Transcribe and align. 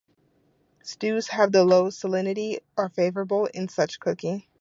Stews 0.81 1.27
that 1.27 1.33
have 1.33 1.53
low 1.53 1.89
salinity 1.91 2.57
are 2.75 2.89
favorable 2.89 3.45
in 3.45 3.67
such 3.69 3.99
cooking. 3.99 4.41